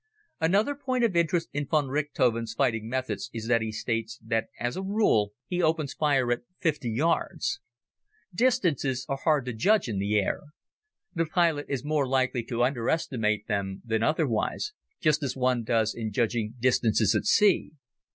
Another 0.39 0.73
point 0.73 1.03
of 1.03 1.15
interest 1.15 1.47
in 1.53 1.67
von 1.67 1.85
Richthofen's 1.87 2.55
fighting 2.55 2.89
methods 2.89 3.29
is 3.33 3.45
that 3.45 3.61
he 3.61 3.71
states, 3.71 4.17
that 4.25 4.47
as 4.59 4.75
a 4.75 4.81
rule, 4.81 5.33
he 5.45 5.61
opens 5.61 5.93
fire 5.93 6.31
at 6.31 6.39
50 6.59 6.89
yards. 6.89 7.59
Distances 8.33 9.05
are 9.07 9.17
hard 9.17 9.45
to 9.45 9.53
judge 9.53 9.87
in 9.87 9.99
the 9.99 10.17
air. 10.17 10.39
The 11.13 11.27
pilot 11.27 11.67
is 11.69 11.85
more 11.85 12.07
likely 12.07 12.41
to 12.45 12.63
underestimate 12.63 13.45
them 13.45 13.83
than 13.85 14.01
otherwise, 14.01 14.73
just 14.99 15.21
as 15.21 15.35
one 15.37 15.63
does 15.63 15.93
in 15.93 16.11
judging 16.11 16.55
distances 16.59 17.13
at 17.13 17.25
sea. 17.25 17.73